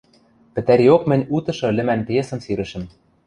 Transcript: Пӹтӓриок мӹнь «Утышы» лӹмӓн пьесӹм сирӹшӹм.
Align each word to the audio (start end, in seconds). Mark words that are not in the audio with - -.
Пӹтӓриок 0.53 1.03
мӹнь 1.09 1.27
«Утышы» 1.35 1.67
лӹмӓн 1.77 2.01
пьесӹм 2.07 2.39
сирӹшӹм. 2.45 2.83